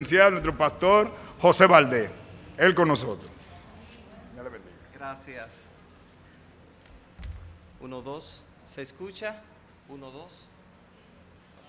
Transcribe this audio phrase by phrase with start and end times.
[0.00, 1.10] nuestro pastor
[1.40, 2.08] José Valdés.
[2.56, 3.28] Él con nosotros.
[4.94, 5.64] Gracias.
[7.80, 8.44] Uno, dos.
[8.64, 9.42] ¿Se escucha?
[9.88, 10.46] Uno, dos.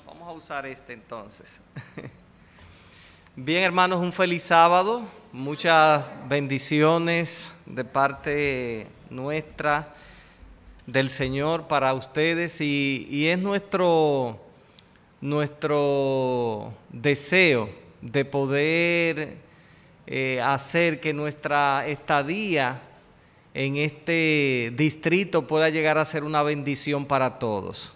[0.05, 1.61] Vamos a usar este entonces.
[3.35, 5.07] Bien, hermanos, un feliz sábado.
[5.31, 9.95] Muchas bendiciones de parte nuestra,
[10.85, 12.61] del Señor para ustedes.
[12.61, 14.39] Y, y es nuestro,
[15.19, 19.37] nuestro deseo de poder
[20.07, 22.81] eh, hacer que nuestra estadía
[23.53, 27.91] en este distrito pueda llegar a ser una bendición para todos.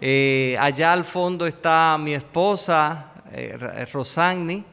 [0.00, 4.64] Eh, allá al fondo está mi esposa, eh, Rosagni.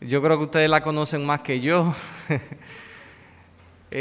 [0.00, 1.94] Yo creo que ustedes la conocen más que yo.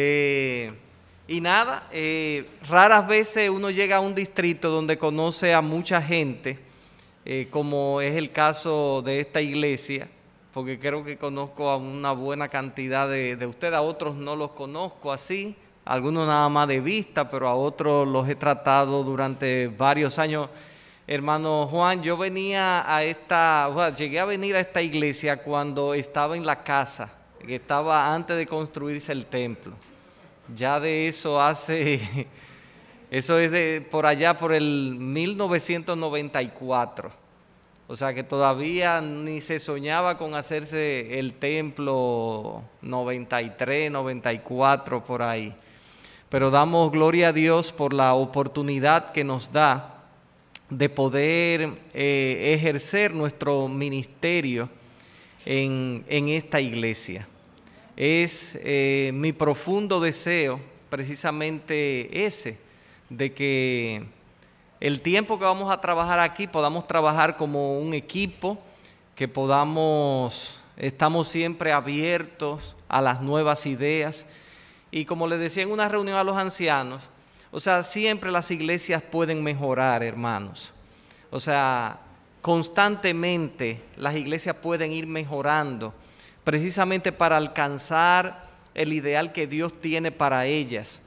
[1.27, 1.87] y nada,
[2.67, 6.70] raras veces uno llega a un distrito donde conoce a mucha gente
[7.25, 10.07] eh, como es el caso de esta iglesia,
[10.53, 14.51] porque creo que conozco a una buena cantidad de, de ustedes, a otros no los
[14.51, 20.20] conozco así, algunos nada más de vista, pero a otros los he tratado durante varios
[20.20, 20.49] años.
[21.07, 26.45] Hermano Juan, yo venía a esta, llegué a venir a esta iglesia cuando estaba en
[26.45, 27.12] la casa,
[27.45, 29.73] que estaba antes de construirse el templo.
[30.55, 32.27] Ya de eso hace
[33.12, 37.12] Eso es de por allá, por el 1994.
[37.91, 45.53] O sea que todavía ni se soñaba con hacerse el templo 93, 94, por ahí.
[46.29, 50.05] Pero damos gloria a Dios por la oportunidad que nos da
[50.70, 54.70] de poder eh, ejercer nuestro ministerio
[55.45, 57.27] en, esta iglesia.
[57.98, 62.57] Es eh, mi profundo deseo precisamente ese
[63.09, 64.05] de que
[64.81, 68.57] el tiempo que vamos a trabajar aquí podamos trabajar como un equipo,
[69.16, 74.25] que podamos, estamos siempre abiertos a las nuevas ideas.
[74.90, 77.03] Y como les decía en una reunión a los ancianos,
[77.51, 80.73] o sea, siempre las iglesias pueden mejorar, hermanos.
[81.29, 82.00] O sea,
[82.41, 85.94] constantemente las iglesias pueden ir mejorando,
[86.44, 91.03] precisamente para alcanzar el ideal que Dios tiene para ellas.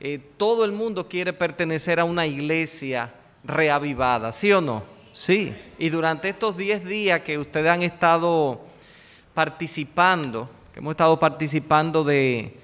[0.00, 3.12] Eh, todo el mundo quiere pertenecer a una iglesia
[3.44, 4.82] reavivada, ¿sí o no?
[5.12, 5.54] Sí.
[5.78, 8.60] Y durante estos 10 días que ustedes han estado
[9.34, 12.58] participando, que hemos estado participando de,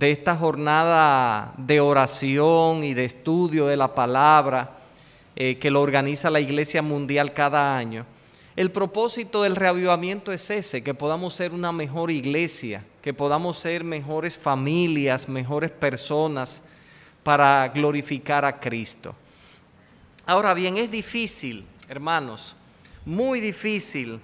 [0.00, 4.78] esta jornada de oración y de estudio de la palabra
[5.36, 8.06] eh, que lo organiza la Iglesia Mundial cada año,
[8.56, 13.84] el propósito del reavivamiento es ese, que podamos ser una mejor iglesia, que podamos ser
[13.84, 16.62] mejores familias, mejores personas,
[17.22, 19.14] para glorificar a Cristo.
[20.30, 22.54] Ahora bien, es difícil, hermanos,
[23.04, 24.20] muy difícil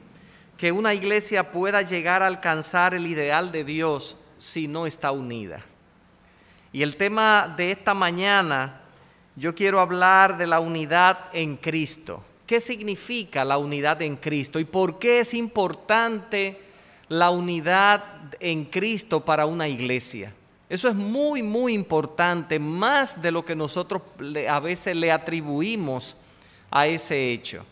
[0.56, 5.65] que una iglesia pueda llegar a alcanzar el ideal de Dios si no está unida.
[6.72, 8.83] Y el tema de esta mañana,
[9.34, 12.25] yo quiero hablar de la unidad en Cristo.
[12.47, 16.61] ¿Qué significa la unidad en Cristo y por qué es importante
[17.09, 18.05] la unidad
[18.38, 20.33] en Cristo para una iglesia?
[20.69, 24.03] Eso es muy, muy importante, más de lo que nosotros
[24.49, 26.16] a veces le atribuimos
[26.71, 27.65] a ese hecho.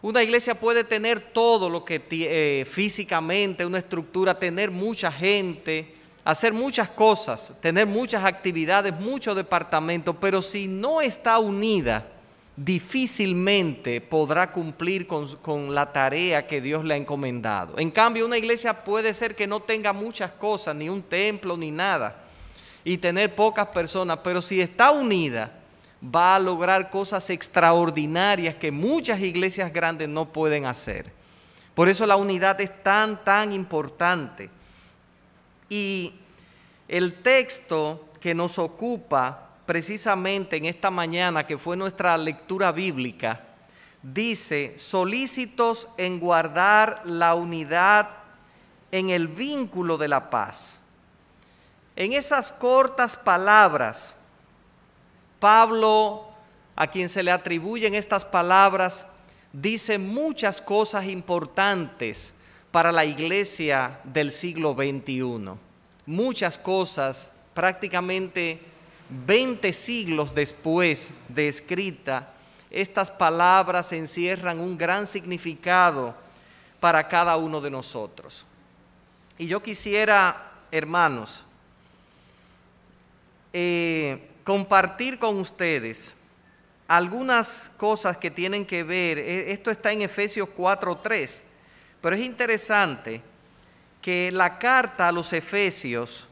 [0.00, 5.94] Una iglesia puede tener todo lo que eh, físicamente, una estructura, tener mucha gente,
[6.24, 12.06] hacer muchas cosas, tener muchas actividades, muchos departamentos, pero si no está unida,
[12.56, 17.78] difícilmente podrá cumplir con, la tarea que Dios le ha encomendado.
[17.78, 21.70] En cambio, una iglesia puede ser que no tenga muchas cosas, ni un templo, ni
[21.70, 22.16] nada,
[22.84, 25.52] y tener pocas personas, pero si está unida,
[26.04, 31.10] va a lograr cosas extraordinarias que muchas iglesias grandes no pueden hacer.
[31.74, 34.50] Por eso la unidad es tan, tan importante.
[35.70, 36.12] Y
[36.88, 43.40] el texto que nos ocupa precisamente en esta mañana, que fue nuestra lectura bíblica,
[44.02, 48.08] dice, solícitos en guardar la unidad
[48.90, 50.82] en el vínculo de la paz.
[51.94, 54.14] En esas cortas palabras,
[55.38, 56.28] Pablo,
[56.74, 59.06] a quien se le atribuyen estas palabras,
[59.52, 62.34] dice muchas cosas importantes
[62.70, 65.50] para la iglesia del siglo XXI.
[66.06, 68.71] Muchas cosas prácticamente
[69.26, 72.32] 20 siglos después de escrita,
[72.70, 76.14] estas palabras encierran un gran significado
[76.80, 78.46] para cada uno de nosotros.
[79.36, 81.44] Y yo quisiera, hermanos,
[83.52, 86.14] eh, compartir con ustedes
[86.88, 91.42] algunas cosas que tienen que ver, eh, esto está en Efesios 4.3,
[92.00, 93.22] Pero es interesante
[94.00, 96.28] que la carta a los Efesios,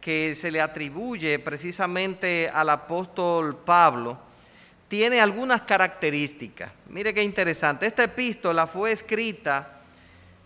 [0.00, 4.18] que se le atribuye precisamente al apóstol Pablo,
[4.88, 6.72] tiene algunas características.
[6.88, 7.86] Mire qué interesante.
[7.86, 9.80] Esta epístola fue escrita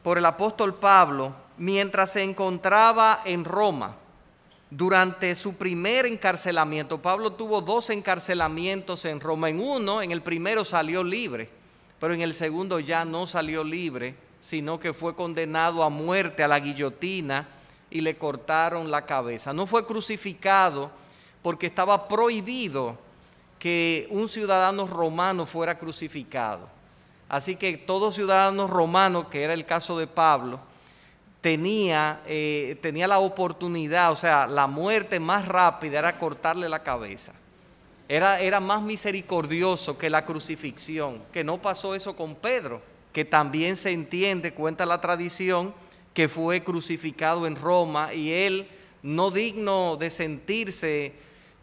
[0.02, 3.96] por el apóstol Pablo mientras se encontraba en Roma.
[4.70, 9.48] Durante su primer encarcelamiento, Pablo tuvo dos encarcelamientos en Roma.
[9.48, 11.48] En uno, en el primero salió libre,
[12.00, 16.48] pero en el segundo ya no salió libre, sino que fue condenado a muerte a
[16.48, 17.48] la guillotina
[17.94, 19.52] y le cortaron la cabeza.
[19.52, 20.90] No fue crucificado
[21.42, 22.98] porque estaba prohibido
[23.60, 26.68] que un ciudadano romano fuera crucificado.
[27.28, 30.58] Así que todo ciudadano romano, que era el caso de Pablo,
[31.40, 37.32] tenía, eh, tenía la oportunidad, o sea, la muerte más rápida era cortarle la cabeza.
[38.08, 42.82] Era, era más misericordioso que la crucifixión, que no pasó eso con Pedro,
[43.12, 45.72] que también se entiende, cuenta la tradición,
[46.14, 48.68] que fue crucificado en Roma y él,
[49.02, 51.12] no digno de sentirse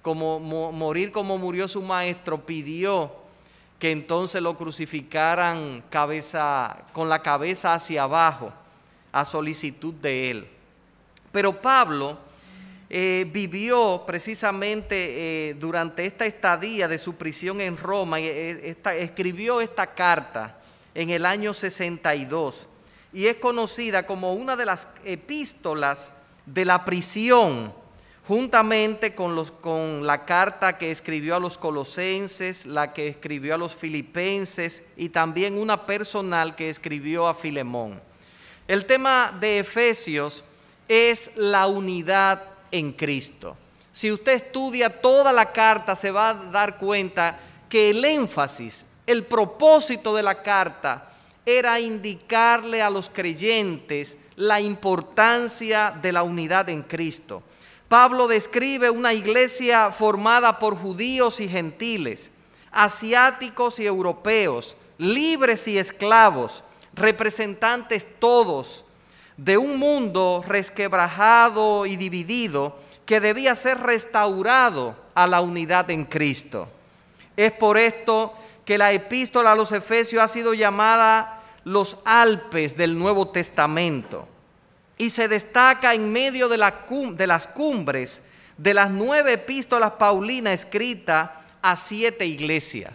[0.01, 3.11] como morir como murió su maestro, pidió
[3.79, 8.53] que entonces lo crucificaran cabeza, con la cabeza hacia abajo
[9.11, 10.47] a solicitud de él.
[11.31, 12.17] Pero Pablo
[12.89, 19.61] eh, vivió precisamente eh, durante esta estadía de su prisión en Roma, y eh, escribió
[19.61, 20.59] esta carta
[20.93, 22.67] en el año 62
[23.13, 26.13] y es conocida como una de las epístolas
[26.45, 27.73] de la prisión,
[28.27, 33.57] juntamente con, los, con la carta que escribió a los colosenses, la que escribió a
[33.57, 38.01] los filipenses y también una personal que escribió a Filemón.
[38.67, 40.43] El tema de Efesios
[40.87, 43.57] es la unidad en Cristo.
[43.91, 47.37] Si usted estudia toda la carta, se va a dar cuenta
[47.67, 51.10] que el énfasis, el propósito de la carta
[51.45, 57.43] era indicarle a los creyentes la importancia de la unidad en Cristo.
[57.87, 62.31] Pablo describe una iglesia formada por judíos y gentiles,
[62.71, 68.85] asiáticos y europeos, libres y esclavos, representantes todos
[69.35, 76.69] de un mundo resquebrajado y dividido que debía ser restaurado a la unidad en Cristo.
[77.35, 78.33] Es por esto
[78.65, 84.27] que la epístola a los Efesios ha sido llamada los Alpes del Nuevo Testamento
[84.97, 88.23] y se destaca en medio de, de las cumbres
[88.57, 91.31] de las nueve epístolas paulinas escritas
[91.61, 92.93] a siete iglesias.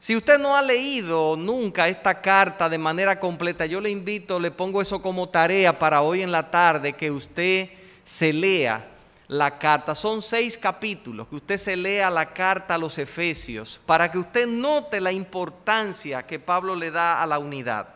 [0.00, 4.50] Si usted no ha leído nunca esta carta de manera completa, yo le invito, le
[4.50, 7.70] pongo eso como tarea para hoy en la tarde, que usted
[8.04, 8.84] se lea
[9.28, 9.94] la carta.
[9.94, 14.46] Son seis capítulos, que usted se lea la carta a los Efesios, para que usted
[14.46, 17.86] note la importancia que Pablo le da a la unidad.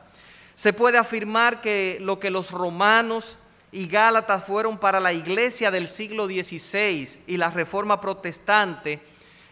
[0.54, 3.38] Se puede afirmar que lo que los romanos
[3.72, 9.00] y Gálatas fueron para la iglesia del siglo XVI y la reforma protestante,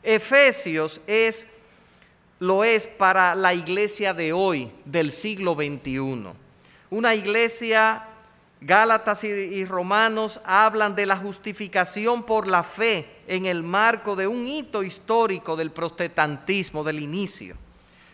[0.03, 1.49] Efesios es
[2.39, 6.33] lo es para la iglesia de hoy, del siglo XXI.
[6.91, 8.03] Una iglesia,
[8.63, 14.47] Gálatas y, Romanos hablan de la justificación por la fe en el marco de un
[14.47, 17.57] hito histórico del protestantismo del inicio.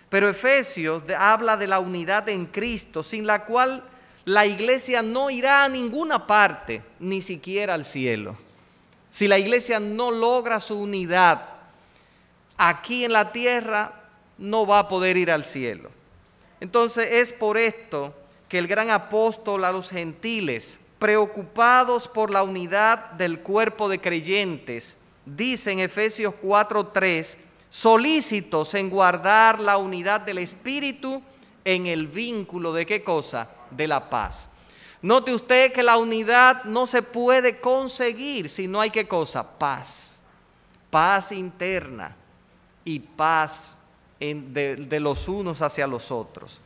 [0.09, 3.83] Pero Efesios habla de la unidad en Cristo, sin la cual
[4.25, 8.37] la iglesia no irá a ninguna parte, ni siquiera al cielo.
[9.11, 11.43] Si la iglesia no logra su unidad
[12.57, 13.93] aquí en la tierra,
[14.39, 15.91] no va a poder ir al cielo.
[16.61, 18.15] Entonces es por esto
[18.49, 24.97] que el gran apóstol a los gentiles, preocupados por la unidad del cuerpo de creyentes,
[25.25, 27.37] dice en Efesios 4:3,
[27.71, 31.23] solícitos en guardar la unidad del Espíritu
[31.65, 33.51] en el vínculo de qué cosa?
[33.71, 34.49] De la paz.
[35.03, 39.59] Note usted que la unidad no se puede conseguir si no hay qué cosa?
[39.59, 40.19] Paz.
[40.91, 42.17] Paz interna
[42.85, 43.79] y paz
[44.19, 46.61] de, los unos hacia los otros.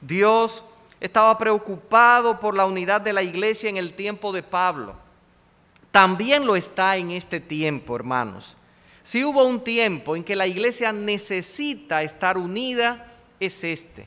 [0.00, 0.64] Dios
[1.00, 4.94] estaba preocupado por la unidad de la iglesia en el tiempo de Pablo.
[5.90, 8.56] También lo está en este tiempo, hermanos.
[9.02, 14.06] Si hubo un tiempo en que la iglesia necesita estar unida, es este.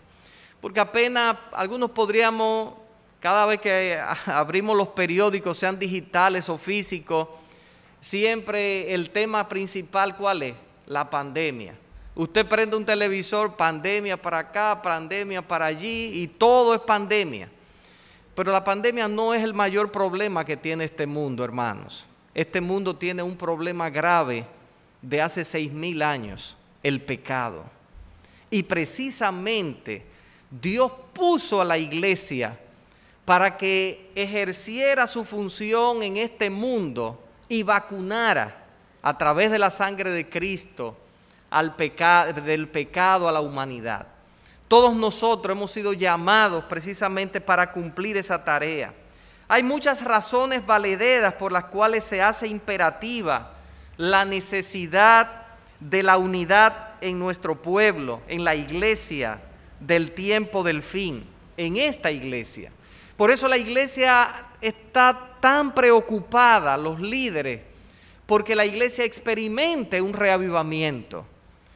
[0.62, 2.76] Porque apenas algunos podríamos,
[3.20, 7.28] cada vez que abrimos los periódicos, sean digitales o físicos,
[8.00, 10.56] siempre el tema principal, ¿cuál es?
[10.86, 11.76] La pandemia.
[12.16, 17.50] Usted prende un televisor, pandemia para acá, pandemia para allí, y todo es pandemia.
[18.36, 22.06] Pero la pandemia no es el mayor problema que tiene este mundo, hermanos.
[22.34, 24.46] Este mundo tiene un problema grave
[25.02, 27.64] de hace seis mil años, el pecado.
[28.50, 30.06] Y precisamente
[30.50, 32.60] Dios puso a la iglesia
[33.26, 38.66] para que ejerciera su función en este mundo y vacunara
[39.02, 40.98] a través de la sangre de Cristo
[41.54, 41.76] al
[42.44, 44.08] del pecado a la humanidad.
[44.68, 48.92] Todos nosotros hemos sido llamados precisamente para cumplir esa tarea.
[49.48, 53.52] Hay muchas razones valederas por las cuales se hace imperativa
[53.98, 55.44] la necesidad
[55.80, 59.40] de la unidad en nuestro pueblo, en la iglesia
[59.80, 61.24] del tiempo del fin,
[61.56, 62.72] en esta iglesia.
[63.16, 67.62] Por eso la iglesia está tan preocupada, los líderes,
[68.26, 71.28] porque la iglesia experimente un reavivamiento.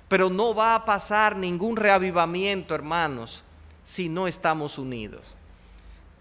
[0.07, 3.43] Pero no va a pasar ningún reavivamiento, hermanos,
[3.83, 5.35] si no estamos unidos.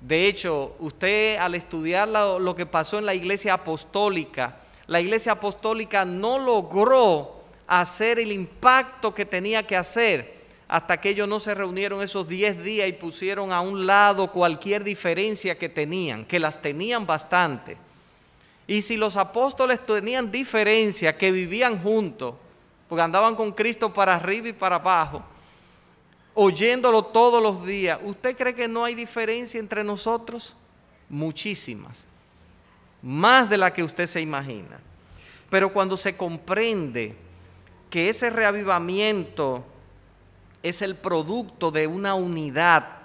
[0.00, 6.04] De hecho, usted al estudiar lo, que pasó en la iglesia apostólica, la iglesia apostólica
[6.04, 10.36] no logró hacer el impacto que tenía que hacer
[10.68, 14.84] hasta que ellos no se reunieron esos 10 días y pusieron a un lado cualquier
[14.84, 17.76] diferencia que tenían, que las tenían bastante.
[18.66, 22.34] Y si los apóstoles tenían diferencia, que vivían juntos,
[22.88, 25.22] porque andaban con Cristo para arriba y para abajo,
[26.34, 27.98] oyéndolo todos los días.
[28.04, 30.54] ¿Usted cree que no hay diferencia entre nosotros?
[31.08, 32.06] Muchísimas.
[33.02, 34.78] Más de la que usted se imagina.
[35.50, 37.16] Pero cuando se comprende
[37.90, 39.64] que ese reavivamiento
[40.62, 42.96] es el producto de una unidad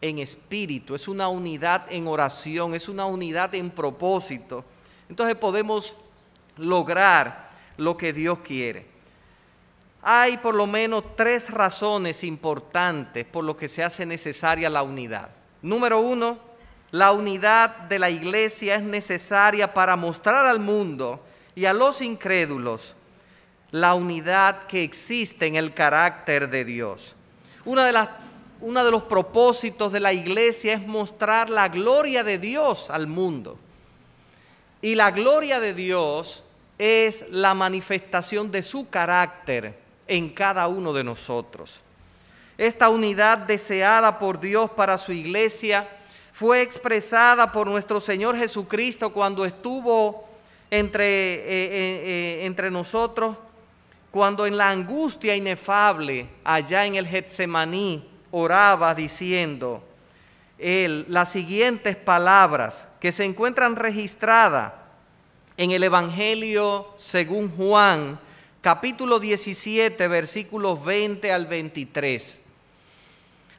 [0.00, 4.64] en espíritu, es una unidad en oración, es una unidad en propósito,
[5.08, 5.96] entonces podemos
[6.56, 8.89] lograr lo que Dios quiere.
[10.02, 15.28] Hay por lo menos tres razones importantes por lo que se hace necesaria la unidad.
[15.62, 16.38] Número uno,
[16.90, 22.94] la unidad de la iglesia es necesaria para mostrar al mundo y a los incrédulos
[23.70, 27.14] la unidad que existe en el carácter de Dios.
[27.64, 28.08] Una de las,
[28.60, 33.58] uno de los propósitos de la iglesia es mostrar la gloria de Dios al mundo.
[34.82, 36.42] Y la gloria de Dios
[36.78, 41.80] es la manifestación de su carácter en cada uno de nosotros.
[42.58, 45.88] Esta unidad deseada por Dios para su iglesia
[46.32, 50.28] fue expresada por nuestro Señor Jesucristo cuando estuvo
[50.68, 52.02] entre, eh, eh,
[52.40, 53.36] eh, entre nosotros,
[54.10, 59.84] cuando en la angustia inefable allá en el Getsemaní oraba diciendo
[60.58, 64.72] él las siguientes palabras que se encuentran registradas
[65.56, 68.18] en el Evangelio según Juan,
[68.60, 72.40] capítulo 17, versículos 20 al 23.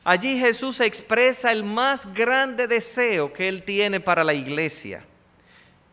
[0.03, 5.03] Allí Jesús expresa el más grande deseo que él tiene para la iglesia.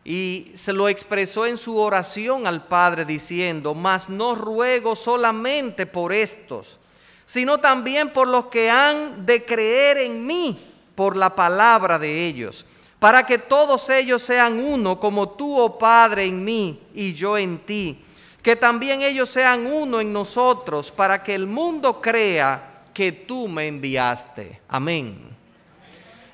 [0.05, 6.13] Y se lo expresó en su oración al Padre diciendo, mas no ruego solamente por
[6.13, 6.79] estos,
[7.27, 10.59] sino también por los que han de creer en mí
[10.95, 12.65] por la palabra de ellos,
[12.99, 17.59] para que todos ellos sean uno como tú, oh Padre, en mí y yo en
[17.59, 18.05] ti
[18.43, 23.67] que también ellos sean uno en nosotros, para que el mundo crea que tú me
[23.67, 24.61] enviaste.
[24.69, 25.37] Amén.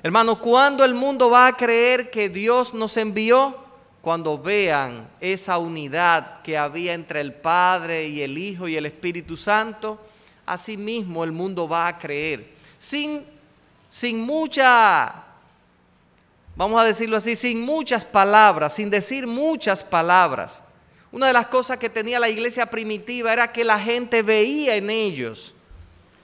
[0.03, 3.57] Hermano, ¿cuándo el mundo va a creer que Dios nos envió?
[4.01, 9.35] Cuando vean esa unidad que había entre el Padre y el Hijo y el Espíritu
[9.35, 9.99] Santo,
[10.45, 12.53] asimismo el mundo va a creer.
[12.77, 13.25] Sin,
[13.89, 15.23] sin mucha,
[16.55, 20.61] vamos a decirlo así, sin muchas palabras, sin decir muchas palabras
[21.15, 24.89] una de las cosas que tenía la iglesia primitiva era que la gente veía en
[24.89, 25.55] ellos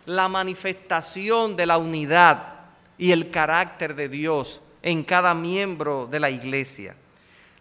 [0.06, 2.56] la manifestación de la unidad
[2.98, 6.98] y el carácter de Dios en cada miembro de la iglesia.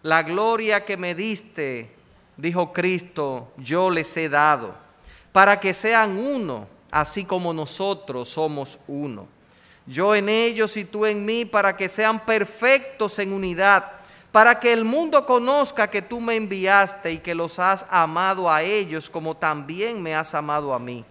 [0.03, 1.89] La gloria que me diste,
[2.35, 4.75] dijo Cristo, yo les he dado,
[5.31, 9.25] para que sean uno, así como nosotros somos uno.
[9.85, 14.00] Yo en ellos y tú en mí, para que sean perfectos en unidad
[14.31, 18.63] para que el mundo conozca que tú me enviaste y que los has amado a
[18.63, 21.03] ellos como también me has amado a mí.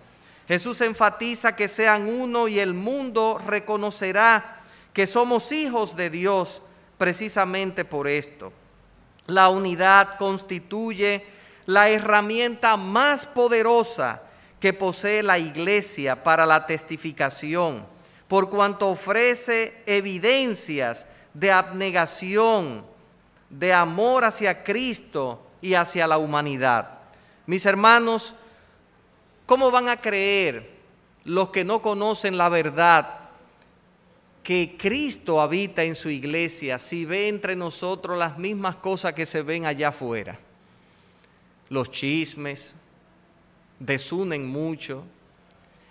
[0.48, 4.62] Jesús enfatiza que sean uno y el mundo reconocerá
[4.92, 6.62] que somos hijos de Dios
[6.98, 8.52] precisamente por esto.
[9.26, 11.24] La unidad constituye
[11.66, 14.22] la herramienta más poderosa
[14.58, 17.86] que posee la iglesia para la testificación,
[18.28, 22.84] por cuanto ofrece evidencias de abnegación,
[23.50, 26.98] de amor hacia Cristo y hacia la humanidad.
[27.46, 28.34] Mis hermanos,
[29.44, 30.70] ¿cómo van a creer
[31.24, 33.18] los que no conocen la verdad
[34.42, 39.42] que Cristo habita en su iglesia si ve entre nosotros las mismas cosas que se
[39.42, 40.38] ven allá afuera?
[41.68, 42.76] Los chismes
[43.78, 45.04] desunen mucho,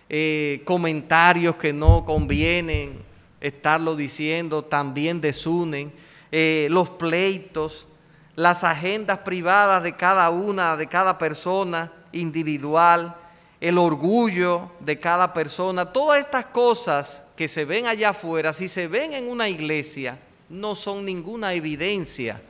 [0.07, 3.03] eh, comentarios que no convienen
[3.41, 5.91] estarlo diciendo, también desunen,
[6.31, 7.87] eh, los pleitos,
[8.35, 13.15] las agendas privadas de cada una, de cada persona individual,
[13.59, 18.87] el orgullo de cada persona, todas estas cosas que se ven allá afuera, si se
[18.87, 20.17] ven en una iglesia,
[20.49, 22.41] no son ninguna evidencia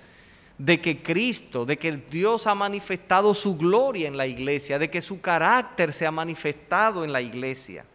[0.57, 5.01] de que Cristo, de que Dios ha manifestado su gloria en la iglesia, de que
[5.01, 7.85] su carácter se ha manifestado en la iglesia.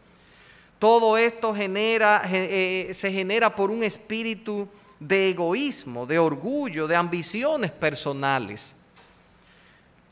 [0.78, 4.66] Todo esto genera, eh, se genera por un espíritu
[5.06, 8.74] de egoísmo, de orgullo, de ambiciones personales.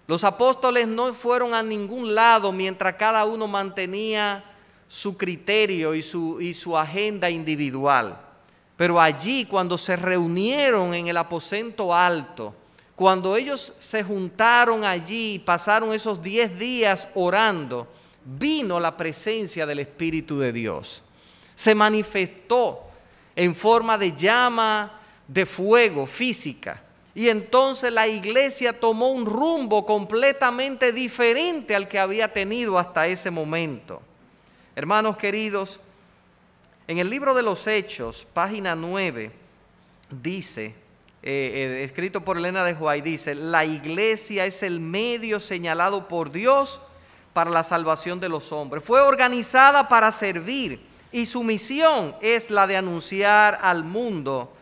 [0.07, 4.45] Los apóstoles no fueron a ningún lado mientras cada uno mantenía
[4.89, 8.21] su criterio y su, y su agenda individual.
[8.77, 12.55] Pero allí, cuando se reunieron en el aposento alto,
[12.95, 17.89] cuando ellos se juntaron allí y pasaron esos diez días orando,
[18.25, 21.03] vino la presencia del Espíritu de Dios.
[21.55, 22.92] Se manifestó
[23.37, 26.83] en forma de llama de fuego física.
[27.15, 33.31] Y entonces la iglesia tomó un rumbo completamente diferente al que había tenido hasta ese
[33.31, 34.01] momento.
[34.75, 35.81] Hermanos queridos,
[36.89, 39.31] en el libro de los Hechos, página 9,
[40.11, 40.73] dice, eh,
[41.23, 46.81] eh, escrito por Elena de Huay, dice, la iglesia es el medio señalado por Dios
[47.35, 48.83] para la salvación de los hombres.
[48.83, 54.53] Fue organizada para servir y su misión es la de anunciar al mundo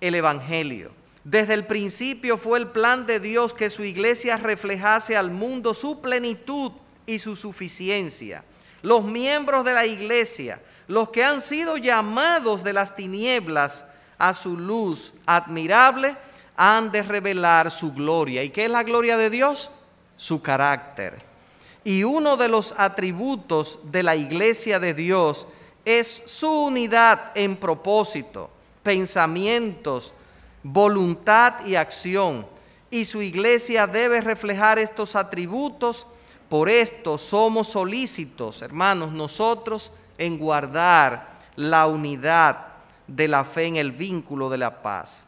[0.00, 0.90] el Evangelio.
[1.24, 6.00] Desde el principio fue el plan de Dios que su iglesia reflejase al mundo su
[6.00, 6.72] plenitud
[7.06, 8.44] y su suficiencia.
[8.82, 13.84] Los miembros de la iglesia los que han sido llamados de las tinieblas
[14.18, 16.16] a su luz admirable,
[16.56, 18.42] han de revelar su gloria.
[18.42, 19.70] ¿Y qué es la gloria de Dios?
[20.16, 21.27] Su carácter.
[21.88, 25.46] Y uno de los atributos de la iglesia de Dios
[25.86, 28.50] es su unidad en propósito,
[28.82, 30.12] pensamientos,
[30.62, 32.46] voluntad y acción.
[32.90, 36.06] Y su iglesia debe reflejar estos atributos.
[36.50, 42.66] Por esto somos solícitos, hermanos, nosotros en guardar la unidad
[43.06, 45.24] de la fe en el vínculo de la paz.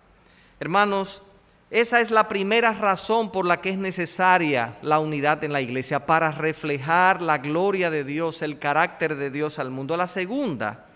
[0.61, 1.23] Hermanos,
[1.71, 6.05] esa es la primera razón por la que es necesaria la unidad en la iglesia,
[6.05, 9.97] para reflejar la gloria de Dios, el carácter de Dios al mundo.
[9.97, 10.87] La segunda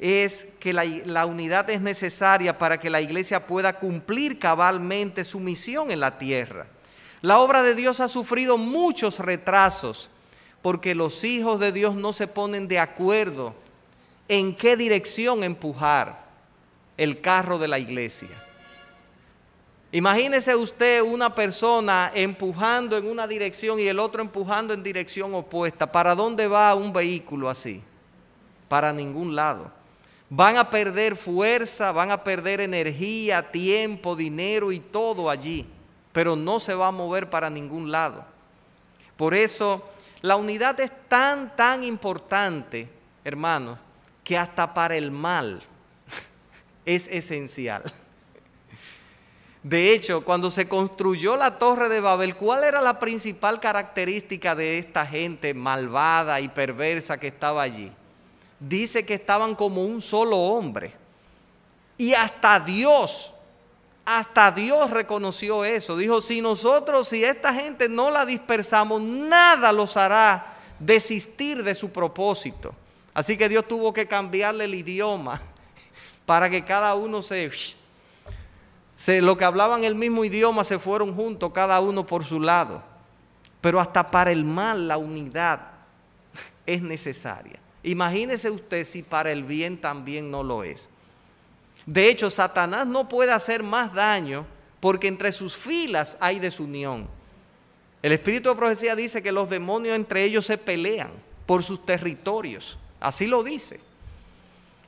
[0.00, 5.92] es que la, unidad es necesaria para que la iglesia pueda cumplir cabalmente su misión
[5.92, 6.66] en la tierra.
[7.20, 10.10] La obra de Dios ha sufrido muchos retrasos
[10.62, 13.54] porque los hijos de Dios no se ponen de acuerdo
[14.26, 16.26] en qué dirección empujar
[16.96, 18.47] el carro de la iglesia.
[19.90, 25.90] Imagínese usted una persona empujando en una dirección y el otro empujando en dirección opuesta.
[25.90, 27.82] ¿Para dónde va un vehículo así?
[28.68, 29.72] Para ningún lado.
[30.28, 35.66] Van a perder fuerza, van a perder energía, tiempo, dinero y todo allí,
[36.12, 38.26] pero no se va a mover para ningún lado.
[39.16, 39.88] Por eso
[40.20, 42.90] la unidad es tan, tan importante,
[43.24, 43.78] hermanos,
[44.22, 45.62] que hasta para el mal
[46.84, 47.82] es esencial.
[49.62, 54.78] De hecho, cuando se construyó la torre de Babel, ¿cuál era la principal característica de
[54.78, 57.92] esta gente malvada y perversa que estaba allí?
[58.60, 60.92] Dice que estaban como un solo hombre.
[61.96, 63.32] Y hasta Dios
[64.10, 65.94] hasta Dios reconoció eso.
[65.94, 71.90] Dijo, si nosotros, si esta gente no la dispersamos, nada los hará desistir de su
[71.90, 72.74] propósito.
[73.12, 75.42] Así que Dios tuvo que cambiarle el idioma
[76.24, 77.50] para que cada uno se...
[78.98, 82.82] se lo que hablaban el mismo idioma se fueron juntos, cada uno por su lado.
[83.60, 85.60] Pero hasta para el mal la unidad
[86.66, 87.60] es necesaria.
[87.84, 90.90] Imagínese usted si para el bien también no lo es.
[91.86, 94.44] De hecho, Satanás no puede hacer más daño
[94.80, 97.06] porque entre sus filas hay desunión.
[98.02, 101.12] El espíritu de profecía dice que los demonios entre ellos se pelean
[101.46, 102.76] por sus territorios.
[102.98, 103.78] Así lo dice.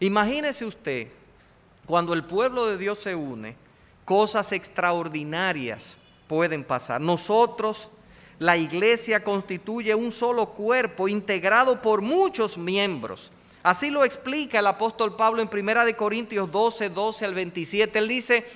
[0.01, 1.07] Imagínese usted,
[1.87, 3.55] cuando el pueblo de Dios se une,
[4.11, 5.97] cosas extraordinarias
[6.27, 7.01] pueden pasar.
[7.01, 7.91] Nosotros,
[8.41, 13.31] la iglesia constituye un solo cuerpo integrado por muchos miembros
[13.63, 17.99] Así lo explica el apóstol Pablo en 1 Corintios 12, 12 al 27.
[17.99, 18.47] Él dice,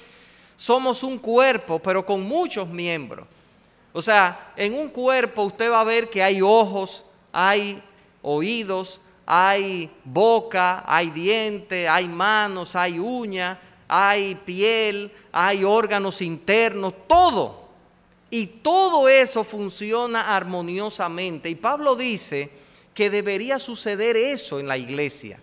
[0.56, 3.26] somos un cuerpo, pero con muchos miembros.
[3.92, 7.82] O sea, en un cuerpo usted va a ver que hay ojos, hay
[8.22, 17.64] oídos, hay boca, hay diente, hay manos, hay uña, hay piel, hay órganos internos, todo.
[18.30, 21.48] Y todo eso funciona armoniosamente.
[21.48, 22.50] Y Pablo dice,
[22.94, 25.38] que debería suceder eso en la iglesia.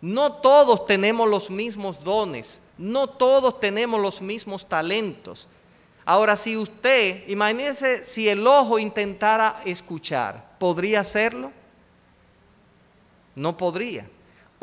[0.00, 5.48] No todos tenemos los mismos dones, no todos tenemos los mismos talentos.
[6.04, 11.50] Ahora, si usted, imagínese si el ojo intentara escuchar, ¿podría hacerlo?
[13.34, 14.06] No podría.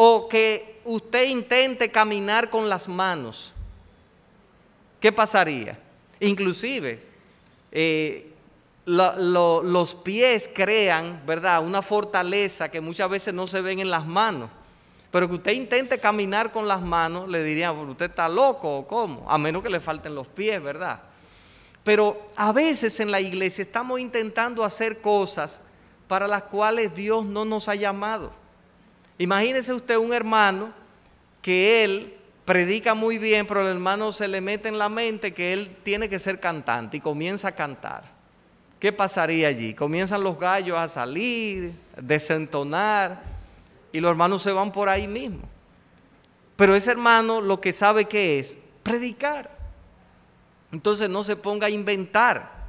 [0.03, 3.53] O que usted intente caminar con las manos,
[4.99, 5.77] ¿qué pasaría?
[6.19, 7.05] Inclusive,
[7.71, 8.33] eh,
[8.87, 11.63] los pies crean, ¿verdad?
[11.63, 14.49] Una fortaleza que muchas veces no se ven en las manos.
[15.11, 19.29] Pero que usted intente caminar con las manos, le dirían, usted está loco o cómo,
[19.29, 20.99] a menos que le falten los pies, ¿verdad?
[21.83, 25.61] Pero a veces en la iglesia estamos intentando hacer cosas
[26.07, 28.40] para las cuales Dios no nos ha llamado.
[29.21, 30.73] Imagínese usted un hermano
[31.43, 35.53] que él predica muy bien, pero el hermano se le mete en la mente que
[35.53, 38.03] él tiene que ser cantante y comienza a cantar.
[38.79, 39.75] ¿Qué pasaría allí?
[39.75, 43.21] Comienzan los gallos a salir, desentonar,
[43.91, 45.43] y los hermanos se van por ahí mismo.
[46.55, 49.51] Pero ese hermano lo que sabe que es predicar.
[50.71, 52.60] Entonces no se ponga a inventar.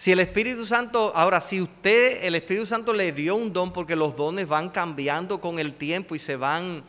[0.00, 3.94] Si el Espíritu Santo, ahora si usted, el Espíritu Santo le dio un don porque
[3.94, 6.82] los dones van cambiando con el tiempo y se van,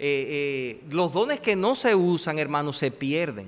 [0.00, 3.46] eh, eh, los dones que no se usan, hermanos, se pierden.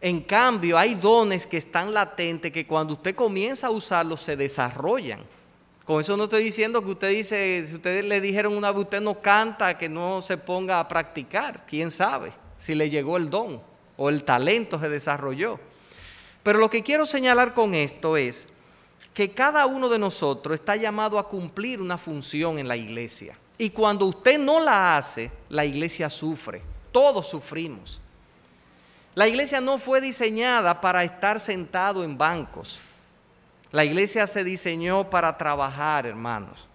[0.00, 5.20] En cambio, hay dones que están latentes que cuando usted comienza a usarlos se desarrollan.
[5.84, 9.02] Con eso no estoy diciendo que usted dice, si ustedes le dijeron una vez usted
[9.02, 13.60] no canta, que no se ponga a practicar, quién sabe si le llegó el don
[13.98, 15.60] o el talento se desarrolló.
[16.48, 18.46] Pero lo que quiero señalar con esto es
[19.12, 23.36] que cada uno de nosotros está llamado a cumplir una función en la iglesia.
[23.58, 26.62] Y cuando usted no la hace, la iglesia sufre.
[26.90, 28.00] Todos sufrimos.
[29.14, 32.80] La iglesia no fue diseñada para estar sentado en bancos.
[33.70, 36.66] La iglesia se diseñó para trabajar, hermanos.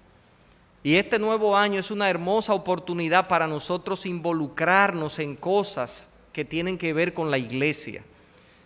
[0.83, 6.77] Y este nuevo año es una hermosa oportunidad para nosotros involucrarnos en cosas que tienen
[6.77, 8.03] que ver con la iglesia.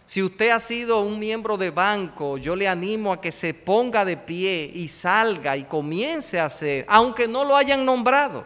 [0.08, 4.06] Si usted ha sido un miembro de banco, yo le animo a que se ponga
[4.06, 8.46] de pie y salga y comience a hacer, aunque no lo hayan nombrado.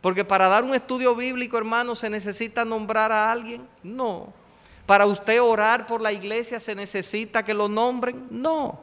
[0.00, 3.68] Porque para dar un estudio bíblico, hermano, se necesita nombrar a alguien.
[3.82, 4.32] No.
[4.86, 8.26] Para usted orar por la iglesia, se necesita que lo nombren.
[8.30, 8.80] No.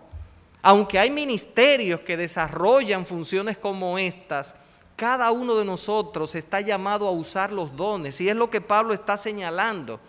[0.62, 4.54] Aunque hay ministerios que desarrollan funciones como estas,
[4.96, 8.22] cada uno de nosotros está llamado a usar los dones.
[8.22, 10.00] Y es lo que Pablo está señalando.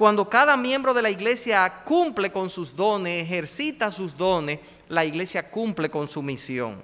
[0.00, 4.58] Cuando cada miembro de la iglesia cumple con sus dones, ejercita sus dones,
[4.88, 6.80] la iglesia cumple con su misión.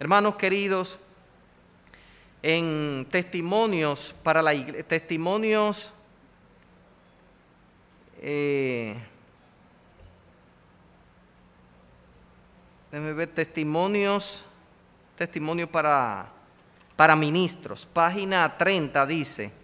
[0.00, 0.98] Hermanos queridos,
[2.42, 5.92] en testimonios para la iglesia, testimonios
[8.20, 8.96] eh,
[12.90, 14.42] ver testimonios,
[15.16, 16.26] testimonios para
[16.96, 17.86] para ministros.
[17.86, 19.61] Página 30 dice,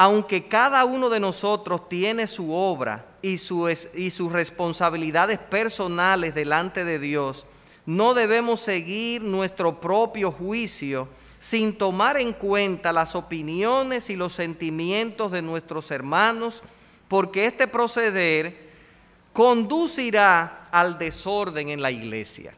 [0.00, 7.46] aunque cada uno de nosotros tiene su obra y, sus responsabilidades personales delante de Dios,
[7.84, 11.08] no debemos seguir nuestro propio juicio
[11.40, 16.62] sin tomar en cuenta las opiniones y los sentimientos de nuestros hermanos,
[17.08, 18.68] porque este proceder
[19.32, 22.54] conducirá al desorden en la iglesia.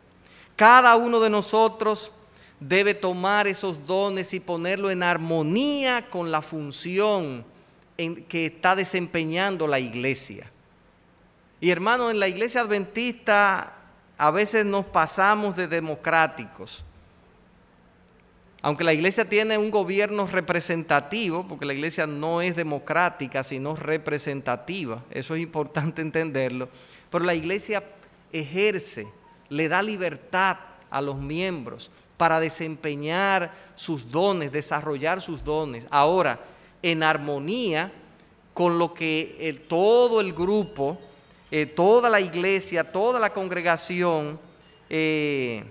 [0.56, 2.12] Cada uno de nosotros
[2.60, 7.44] debe tomar esos dones y ponerlo en armonía con la función
[7.96, 10.50] en que está desempeñando la iglesia.
[11.60, 13.74] Y hermano, en la iglesia adventista
[14.16, 16.84] a veces nos pasamos de democráticos.
[18.62, 25.02] Aunque la iglesia tiene un gobierno representativo, porque la iglesia no es democrática, sino representativa,
[25.10, 26.68] eso es importante entenderlo,
[27.10, 27.82] pero la iglesia
[28.30, 29.06] ejerce,
[29.48, 30.58] le da libertad
[30.90, 35.86] a los miembros para desempeñar sus dones, desarrollar sus dones.
[35.90, 36.38] Ahora,
[36.82, 37.90] en armonía
[38.52, 40.98] con lo que todo el grupo,
[41.50, 44.38] eh, toda la iglesia, toda la congregación
[44.90, 45.64] eh,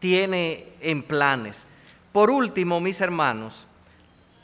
[0.00, 1.66] tiene en planes.
[2.12, 3.66] Por último, mis hermanos,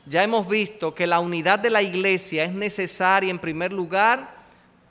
[0.06, 4.37] ya hemos visto que la unidad de la iglesia es necesaria en primer lugar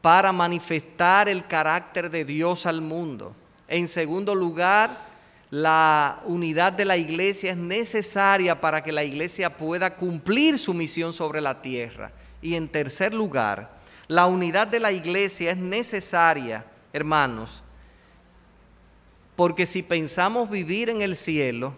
[0.03, 3.35] para manifestar el carácter de Dios al mundo.
[3.67, 5.08] En segundo lugar,
[5.51, 11.11] la unidad de la iglesia es necesaria para que la iglesia pueda cumplir su misión
[11.11, 12.11] sobre la tierra.
[12.41, 17.63] Y en tercer lugar, la unidad de la iglesia es necesaria, hermanos,
[19.35, 21.73] porque si pensamos vivir en el cielo,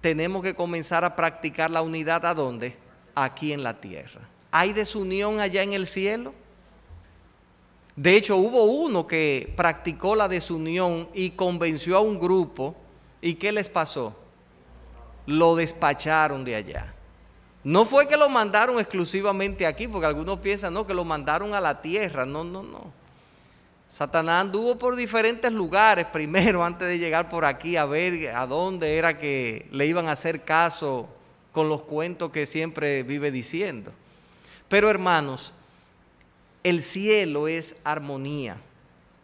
[0.00, 2.76] tenemos que comenzar a practicar la unidad a dónde?
[3.14, 4.20] Aquí en la tierra.
[4.52, 6.32] ¿Hay desunión allá en el cielo?
[7.96, 12.76] De hecho, hubo uno que practicó la desunión y convenció a un grupo.
[13.20, 14.14] ¿Y qué les pasó?
[15.26, 16.94] Lo despacharon de allá.
[17.64, 21.60] No fue que lo mandaron exclusivamente aquí, porque algunos piensan, no, que lo mandaron a
[21.60, 22.24] la tierra.
[22.24, 22.92] No, no, no.
[23.88, 28.96] Satanás anduvo por diferentes lugares primero antes de llegar por aquí a ver a dónde
[28.96, 31.08] era que le iban a hacer caso
[31.52, 33.92] con los cuentos que siempre vive diciendo.
[34.68, 35.52] Pero hermanos,
[36.62, 38.56] el cielo es armonía,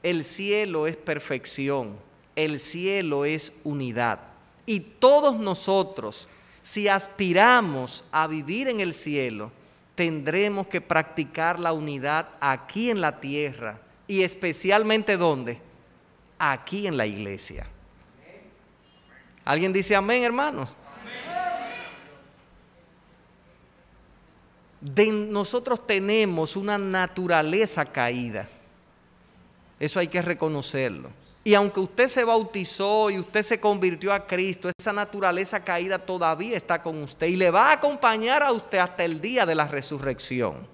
[0.02, 1.96] el cielo es perfección,
[2.36, 4.20] el cielo es unidad.
[4.66, 6.28] Y todos nosotros,
[6.62, 9.50] si aspiramos a vivir en el cielo,
[9.94, 15.60] tendremos que practicar la unidad aquí en la tierra y especialmente ¿dónde?
[16.38, 17.66] Aquí en la iglesia.
[19.44, 20.70] ¿Alguien dice amén, hermanos?
[24.80, 28.48] De nosotros tenemos una naturaleza caída.
[29.78, 31.10] Eso hay que reconocerlo.
[31.44, 36.56] Y aunque usted se bautizó y usted se convirtió a Cristo, esa naturaleza caída todavía
[36.56, 39.66] está con usted y le va a acompañar a usted hasta el día de la
[39.66, 40.68] resurrección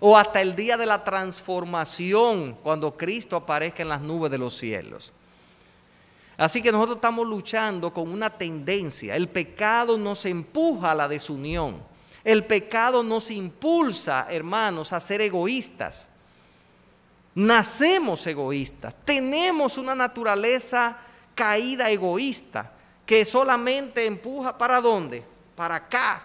[0.00, 4.56] o hasta el día de la transformación cuando Cristo aparezca en las nubes de los
[4.56, 5.12] cielos.
[6.36, 9.14] Así que nosotros estamos luchando con una tendencia.
[9.14, 11.76] El pecado nos empuja a la desunión.
[12.24, 16.08] El pecado nos impulsa, hermanos, a ser egoístas.
[17.34, 20.96] Nacemos egoístas, tenemos una naturaleza
[21.34, 22.72] caída egoísta
[23.04, 25.24] que solamente empuja para dónde?
[25.56, 26.22] Para acá.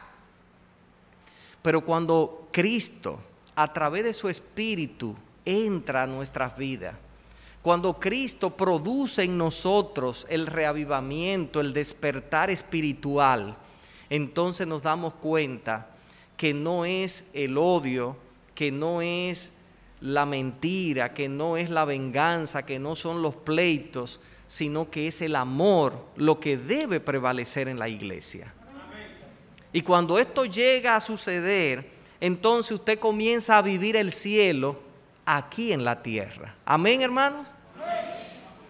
[1.61, 3.19] Pero cuando Cristo,
[3.55, 6.95] a través de su Espíritu, entra a nuestras vidas,
[7.61, 13.57] cuando Cristo produce en nosotros el reavivamiento, el despertar espiritual,
[14.09, 15.89] entonces nos damos cuenta
[16.37, 18.15] que no es el odio,
[18.55, 19.53] que no es
[20.01, 25.21] la mentira, que no es la venganza, que no son los pleitos, sino que es
[25.21, 28.53] el amor lo que debe prevalecer en la iglesia.
[29.71, 34.79] Y cuando esto llega a suceder, entonces usted comienza a vivir el cielo
[35.25, 36.55] aquí en la tierra.
[36.65, 37.47] Amén, hermanos.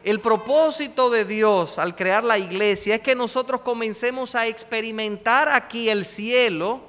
[0.03, 5.89] El propósito de Dios al crear la iglesia es que nosotros comencemos a experimentar aquí
[5.89, 6.81] el cielo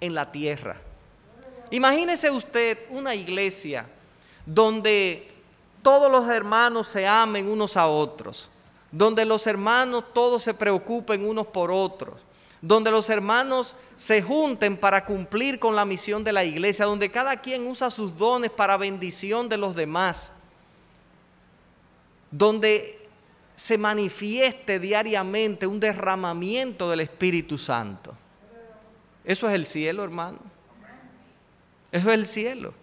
[0.00, 0.76] en la tierra.
[1.70, 3.86] Imagínese usted una iglesia
[4.46, 5.30] donde
[5.82, 8.48] todos los hermanos se amen unos a otros,
[8.90, 12.20] donde los hermanos todos se preocupen unos por otros,
[12.60, 17.36] donde los hermanos se junten para cumplir con la misión de la iglesia, donde cada
[17.40, 20.32] quien usa sus dones para bendición de los demás,
[22.30, 22.98] donde
[23.54, 28.14] se manifieste diariamente un derramamiento del Espíritu Santo.
[29.24, 30.38] Eso es el cielo, hermano.
[31.90, 32.74] Es el cielo.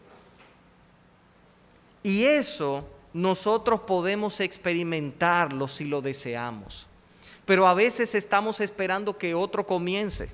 [2.04, 6.88] Y eso nosotros podemos experimentarlo si lo deseamos.
[7.46, 10.30] Pero a veces estamos esperando que otro comience.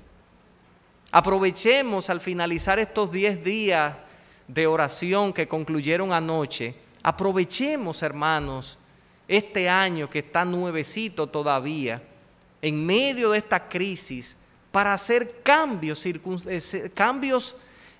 [1.10, 3.94] Aprovechemos al finalizar estos 10 días
[4.48, 6.74] de oración que concluyeron anoche.
[7.02, 8.78] Aprovechemos, hermanos,
[9.28, 12.02] este año que está nuevecito todavía,
[12.60, 14.36] en medio de esta crisis,
[14.70, 17.54] para hacer cambios, eh, cambios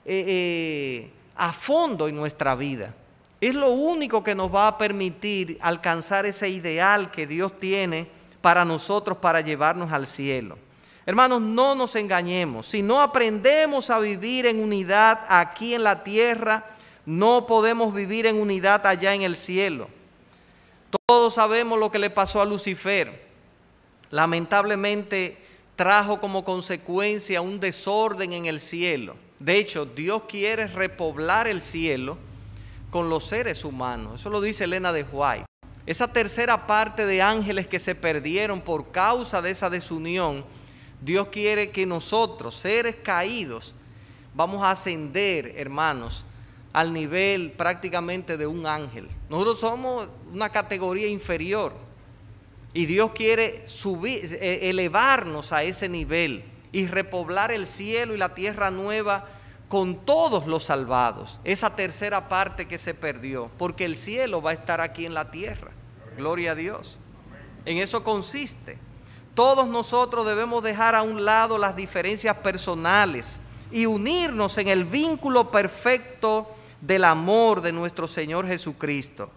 [0.05, 2.95] eh, eh, a fondo en nuestra vida.
[3.41, 8.07] Es lo único que nos va a permitir alcanzar ese ideal que Dios tiene
[8.41, 10.59] para nosotros para llevarnos al cielo.
[11.05, 12.67] Hermanos, no nos engañemos.
[12.67, 16.65] Si no aprendemos a vivir en unidad aquí en la tierra,
[17.05, 19.88] no podemos vivir en unidad allá en el cielo.
[21.07, 23.27] Todos sabemos lo que le pasó a Lucifer.
[24.11, 25.38] Lamentablemente
[25.75, 29.17] trajo como consecuencia un desorden en el cielo.
[29.43, 32.17] De hecho, Dios quiere repoblar el cielo
[32.91, 34.21] con los seres humanos.
[34.21, 35.47] Eso lo dice Elena de White.
[35.85, 40.45] Esa tercera parte de ángeles que se perdieron por causa de esa desunión,
[41.01, 43.75] Dios quiere que nosotros, seres caídos,
[44.33, 46.25] vamos a ascender, hermanos,
[46.73, 49.09] al nivel prácticamente de un ángel.
[49.29, 51.73] Nosotros somos una categoría inferior
[52.73, 58.35] y Dios quiere subir, eh, elevarnos a ese nivel y repoblar el cielo y la
[58.35, 59.29] tierra nueva
[59.73, 61.41] con todos los salvados.
[61.45, 65.31] Esa tercera parte que se perdió, porque el cielo va a estar aquí en la
[65.31, 65.71] tierra.
[66.15, 66.99] Gloria a Dios.
[67.65, 68.77] En eso consiste.
[69.35, 75.51] Todos nosotros debemos dejar a un lado las diferencias personales y unirnos en el vínculo
[75.51, 79.31] perfecto del amor de nuestro Señor Jesucristo.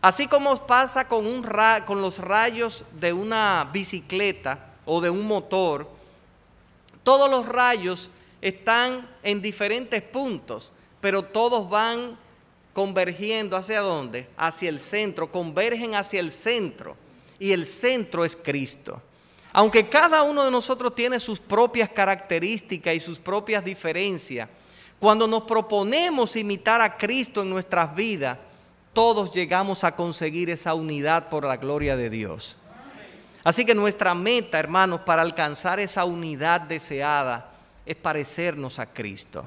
[0.00, 1.44] Así como pasa con, un
[1.84, 5.90] con los rayos de una bicicleta o de un motor,
[7.02, 12.18] todos los rayos están en diferentes puntos, pero todos van
[12.72, 14.28] convergiendo hacia dónde?
[14.36, 16.96] Hacia el centro, convergen hacia el centro.
[17.38, 19.02] Y el centro es Cristo.
[19.52, 24.48] Aunque cada uno de nosotros tiene sus propias características y sus propias diferencias,
[24.98, 28.38] cuando nos proponemos imitar a Cristo en nuestras vidas,
[28.92, 32.56] todos llegamos a conseguir esa unidad por la gloria de Dios.
[33.42, 37.49] Así que nuestra meta, hermanos, para alcanzar esa unidad deseada
[37.86, 39.44] es parecernos a Cristo.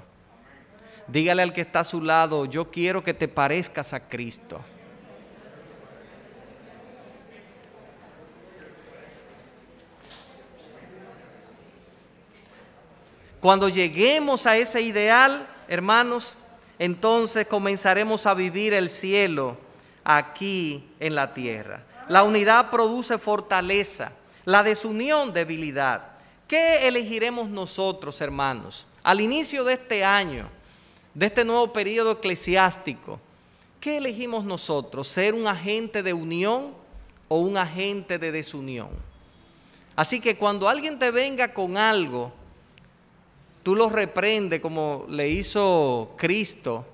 [1.07, 4.61] Dígale al que está a su lado, yo quiero que te parezcas a Cristo.
[13.43, 16.37] Cuando lleguemos a ese ideal, hermanos,
[16.79, 19.57] entonces comenzaremos a vivir el cielo
[20.05, 21.83] aquí en la tierra.
[22.07, 24.13] La unidad produce fortaleza,
[24.45, 26.12] la desunión debilidad.
[26.47, 28.85] ¿Qué elegiremos nosotros, hermanos?
[29.01, 30.49] Al inicio de este año,
[31.13, 33.19] de este nuevo periodo eclesiástico,
[33.79, 35.07] ¿qué elegimos nosotros?
[35.07, 36.73] ¿Ser un agente de unión
[37.27, 38.89] o un agente de desunión?
[39.95, 42.31] Así que cuando alguien te venga con algo,
[43.61, 46.85] tú lo reprendes como le hizo Cristo.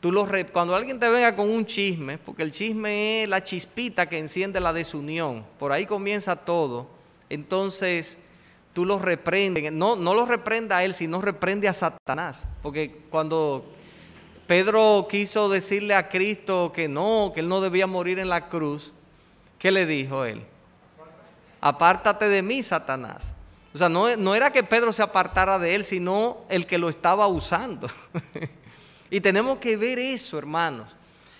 [0.00, 4.06] Tú lo cuando alguien te venga con un chisme, porque el chisme es la chispita
[4.06, 6.86] que enciende la desunión, por ahí comienza todo,
[7.30, 8.18] entonces
[8.74, 13.64] tú lo reprendes, no, no lo reprenda a él, sino reprende a Satanás, porque cuando
[14.46, 18.92] Pedro quiso decirle a Cristo que no, que él no debía morir en la cruz,
[19.58, 20.44] ¿qué le dijo él?
[21.60, 23.34] Apártate de mí, Satanás.
[23.72, 27.26] O sea, no, era que Pedro se apartara de él, sino el que lo estaba
[27.26, 27.88] usando.
[29.10, 30.90] y tenemos que ver eso, hermanos,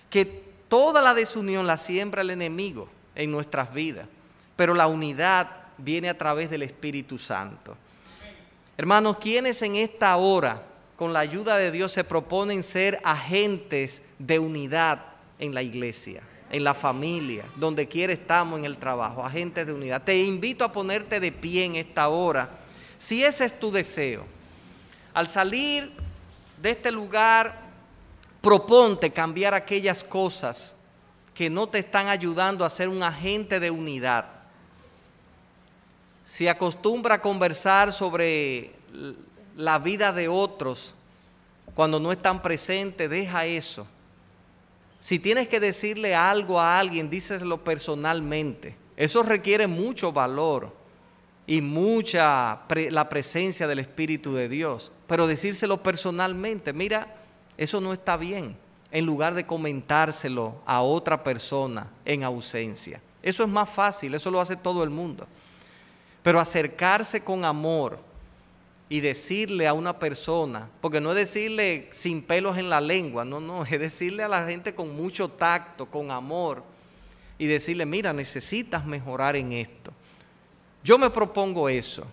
[0.09, 0.25] que
[0.67, 4.07] toda la desunión la siembra el enemigo en nuestras vidas,
[4.55, 7.75] pero la unidad viene a través del Espíritu Santo.
[8.77, 10.63] Hermanos, quienes en esta hora,
[10.95, 15.01] con la ayuda de Dios, se proponen ser agentes de unidad
[15.39, 16.21] en la iglesia?
[16.49, 20.03] en la familia, donde quiera estamos en el trabajo, agentes de unidad.
[20.03, 22.49] Te invito a ponerte de pie en esta hora,
[22.97, 24.25] si ese es tu deseo.
[25.13, 25.91] Al salir
[26.61, 27.59] de este lugar,
[28.41, 30.75] proponte cambiar aquellas cosas
[31.33, 34.25] que no te están ayudando a ser un agente de unidad.
[36.25, 38.73] Si acostumbra a conversar sobre
[39.55, 40.93] la vida de otros
[41.73, 43.87] cuando no están presentes, deja eso
[45.05, 48.75] si tienes que decirle algo a alguien, díselo personalmente.
[48.97, 50.75] Eso requiere mucho valor
[51.45, 54.91] y mucha la presencia del Espíritu de Dios.
[55.05, 57.17] Pero decírselo personalmente, mira,
[57.55, 58.57] eso no está bien,
[58.89, 62.99] en lugar de comentárselo a otra persona en ausencia.
[63.21, 65.27] Eso es más fácil, eso lo hace todo el mundo.
[66.25, 67.99] Pero acercarse con amor,
[68.87, 73.39] y decirle a una persona, porque no es decirle sin pelos en la lengua, no,
[73.39, 76.63] no, es decirle a la gente con mucho tacto, con amor,
[77.37, 79.91] y decirle, mira, necesitas mejorar en esto.
[80.83, 82.05] Yo me propongo eso,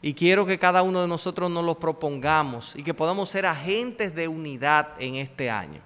[0.00, 4.14] y quiero que cada uno de nosotros nos lo propongamos y que podamos ser agentes
[4.14, 5.80] de unidad en este año.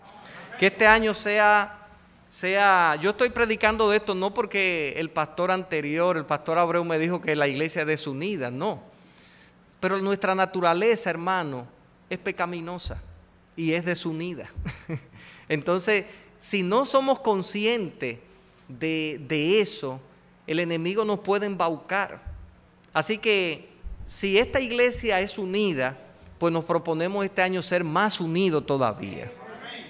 [0.59, 1.80] Que este año sea,
[2.33, 6.99] sea, yo estoy predicando de esto no porque el pastor anterior, el pastor Abreu me
[6.99, 8.90] dijo que la iglesia es desunida, no
[9.81, 11.66] pero nuestra naturaleza, hermano,
[12.11, 13.01] es pecaminosa
[13.57, 14.49] y es desunida.
[15.49, 16.05] Entonces,
[16.38, 18.19] si no somos conscientes
[18.69, 20.01] de, eso,
[20.47, 22.21] el enemigo nos puede embaucar.
[22.93, 23.69] Así que
[24.07, 25.99] si esta iglesia es unida,
[26.38, 29.33] pues nos proponemos este año ser más unidos todavía.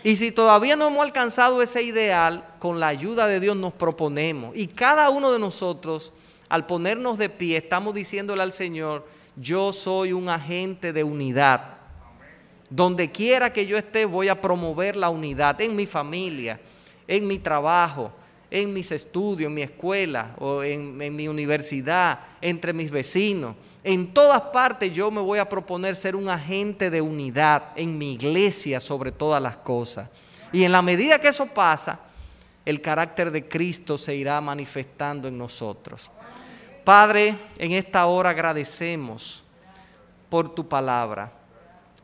[0.03, 4.57] Y si todavía no hemos alcanzado ese ideal, con la ayuda de Dios nos proponemos.
[4.57, 6.13] Y cada uno de nosotros,
[6.49, 11.77] al ponernos de pie, estamos diciéndole al Señor, yo soy un agente de unidad.
[12.71, 16.61] Donde quiera que yo esté, voy a promover la unidad en mi familia,
[17.07, 18.13] en mi trabajo,
[18.51, 23.55] en mis estudios, en mi escuela o en, mi universidad, entre mis vecinos.
[23.83, 28.13] En todas partes yo me voy a proponer ser un agente de unidad en mi
[28.13, 30.11] iglesia sobre todas las cosas.
[30.53, 32.01] Y en la medida que eso pasa,
[32.67, 36.11] el carácter de Cristo se irá manifestando en nosotros.
[36.85, 39.43] Padre, en esta hora agradecemos
[40.29, 41.33] por tu palabra.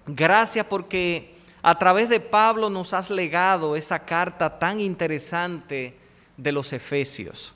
[0.07, 5.99] Gracias porque a través de Pablo nos has legado esa carta tan interesante
[6.37, 7.56] de los Efesios.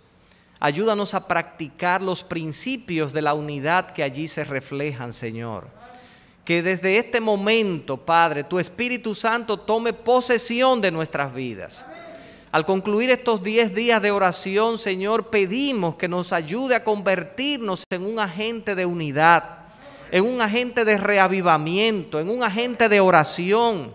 [0.62, 5.68] Ayúdanos a practicar los principios de la unidad que allí se reflejan, Señor.
[6.44, 11.86] Que desde este momento, Padre, tu Espíritu Santo tome posesión de nuestras vidas.
[12.52, 18.04] Al concluir estos 10 días de oración, Señor, pedimos que nos ayude a convertirnos en
[18.04, 19.60] un agente de unidad,
[20.10, 23.94] en un agente de reavivamiento, en un agente de oración,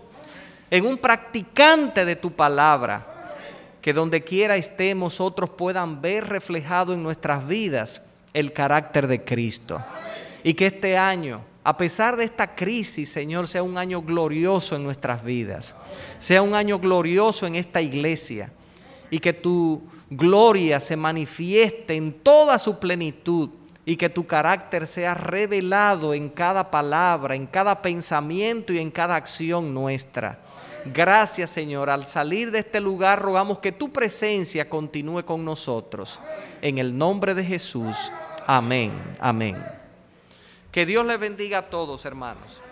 [0.68, 3.15] en un practicante de tu palabra.
[3.86, 8.02] Que donde quiera estemos, otros puedan ver reflejado en nuestras vidas
[8.34, 9.80] el carácter de Cristo.
[10.42, 14.82] Y que este año, a pesar de esta crisis, Señor, sea un año glorioso en
[14.82, 15.76] nuestras vidas.
[16.18, 18.50] Sea un año glorioso en esta iglesia.
[19.08, 23.50] Y que tu gloria se manifieste en toda su plenitud
[23.84, 29.14] y que tu carácter sea revelado en cada palabra, en cada pensamiento y en cada
[29.14, 30.40] acción nuestra.
[30.92, 36.20] Gracias Señor, al salir de este lugar rogamos que tu presencia continúe con nosotros.
[36.62, 38.12] En el nombre de Jesús.
[38.46, 39.56] Amén, amén.
[40.70, 42.62] Que Dios les bendiga a todos, hermanos.